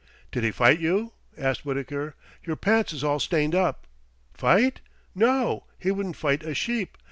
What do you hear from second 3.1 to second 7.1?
stained up." "Fight? No, he wouldn't fight a sheep.